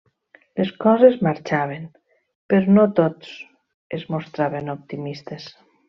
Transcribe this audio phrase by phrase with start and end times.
[0.59, 1.85] Les coses marxaven
[2.55, 3.31] però no tots
[3.99, 5.51] es mostraven optimistes.